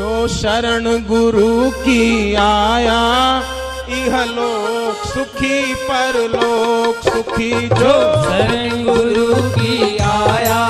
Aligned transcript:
जो 0.00 0.26
शरण 0.32 0.84
गुरु 1.06 1.48
की 1.70 2.34
आया 2.40 3.00
इहलोक 3.96 5.02
सुखी 5.06 5.74
परलोक 5.82 7.02
सुखी 7.08 7.50
जो 7.72 7.92
शरण 8.22 8.84
गुरु 8.84 9.26
की 9.56 9.98
आया 10.12 10.62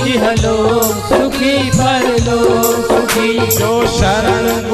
यह 0.00 0.26
लोक 0.42 1.06
सुखी 1.12 1.54
परलोक 1.76 2.90
सुखी 2.90 3.38
जो 3.58 3.70
शरण 3.98 4.67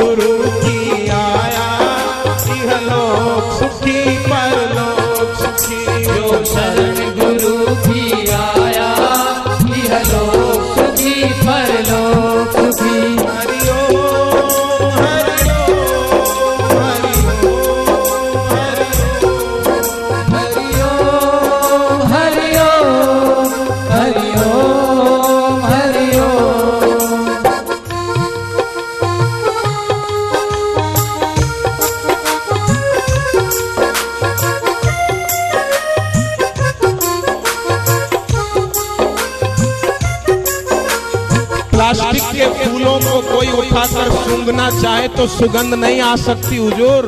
के 42.45 42.65
फूलों 42.65 42.99
को 43.01 43.21
कोई 43.33 43.51
उठाकर 43.51 44.11
सूंघना 44.25 44.69
चाहे 44.83 45.09
तो 45.09 45.27
सुगंध 45.27 45.75
नहीं 45.75 46.01
आ 46.01 46.17
सकती, 46.17 46.57
हुजूर। 46.57 47.07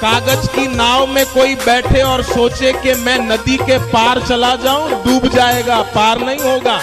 कागज़ 0.00 0.46
की 0.48 0.66
नाव 0.66 1.06
में 1.06 1.24
कोई 1.26 1.54
बैठे 1.54 2.02
और 2.02 2.22
सोचे 2.22 2.72
कि 2.72 2.94
मैं 2.94 3.18
नदी 3.18 3.56
के 3.56 3.78
पार 3.78 4.20
चला 4.28 4.54
जाऊँ, 4.56 4.90
डूब 5.04 5.26
जाएगा, 5.28 5.80
पार 5.94 6.20
नहीं 6.20 6.38
होगा। 6.38 6.78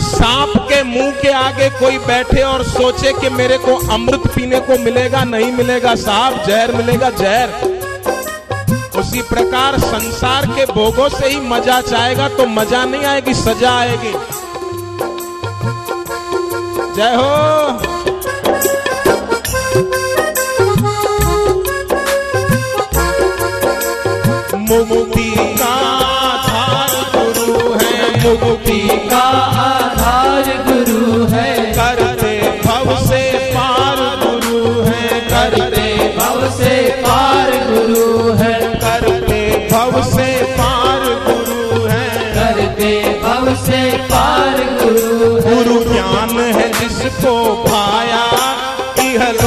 सांप 0.00 0.52
के 0.68 0.82
मुँह 0.82 1.10
के 1.10 1.28
आगे 1.28 1.70
कोई 1.70 1.98
बैठे 1.98 2.42
और 2.42 2.64
सोचे 2.64 3.12
कि 3.12 3.28
मेरे 3.28 3.58
को 3.58 3.76
अमृत 3.94 4.26
पीने 4.34 4.60
को 4.60 4.78
मिलेगा, 4.78 5.24
नहीं 5.24 5.52
मिलेगा, 5.52 5.94
साहब, 5.94 6.44
जहर 6.46 6.72
मिलेगा, 6.72 7.10
जहर। 7.10 7.75
उसी 9.06 9.20
प्रकार 9.22 9.78
संसार 9.78 10.46
के 10.46 10.64
भोगों 10.66 11.08
से 11.08 11.28
ही 11.28 11.40
मज़ा 11.40 11.80
चाहेगा 11.80 12.28
तो 12.28 12.46
मज़ा 12.46 12.84
नहीं 12.84 13.04
आएगी, 13.04 13.34
सजा 13.34 13.72
आएगी। 13.72 14.12
जय 16.96 17.14
हो। 17.14 17.28
मुक्ति 24.66 25.30
का 25.58 25.72
आधार 26.24 26.94
गुरु 27.14 27.72
है, 27.74 27.94
मुक्ति 28.24 28.80
का 29.10 29.25
हलो 49.22 49.45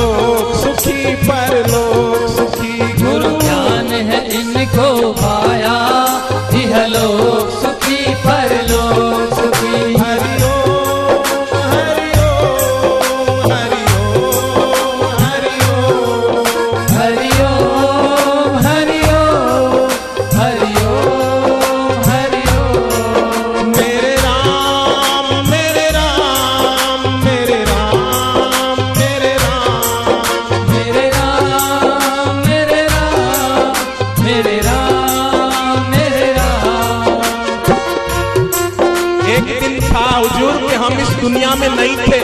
एक 39.40 39.60
दिन 39.62 39.94
था 39.94 40.18
हुजूर 40.18 40.70
कि 40.70 40.76
हम 40.76 41.00
इस 41.00 41.08
दुनिया 41.08 41.56
में 41.56 41.70
नहीं 41.70 41.98
थे 41.98 42.20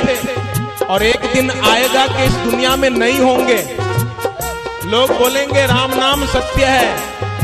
और 0.86 1.04
एक 1.04 1.20
दिन 1.34 1.52
आएगा 1.52 2.08
कि 2.08 2.24
इस 2.24 2.32
दुनिया 2.32 2.76
में 2.76 2.90
नहीं 2.90 3.20
होंगे। 3.20 3.78
लोग 4.86 5.10
बोलेंगे, 5.10 5.66
राम 5.66 5.92
नाम 5.96 6.26
सत्य 6.26 6.66
है। 6.66 6.96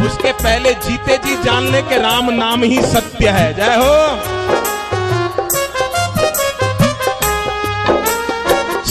उसके 0.06 0.32
पहले 0.32 0.74
जीते 0.74 1.18
जी 1.18 1.36
जान 1.36 1.72
ले 1.72 1.82
के 1.82 1.98
राम 1.98 2.30
नाम 2.30 2.64
ही 2.64 2.82
सत्य 2.82 3.30
है। 3.30 3.54
जय 3.54 3.76
हो। 3.76 4.20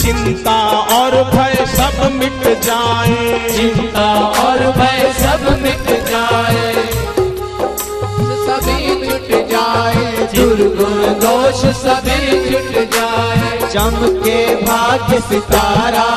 चिंता 0.01 0.59
और 0.79 1.23
भय 1.23 1.65
सब 1.65 2.11
मिट 2.11 2.61
जाए। 2.61 3.49
चिंता 3.57 4.13
और 4.19 4.59
भय 4.59 5.13
सब 5.19 5.59
मिट 5.61 6.05
जाए। 6.09 6.70
दोष 10.95 11.65
सभी 11.75 12.19
छुट 12.49 12.91
जाए। 12.93 13.69
चमके 13.69 14.55
भाग्य 14.55 15.19
सितारा। 15.19 16.07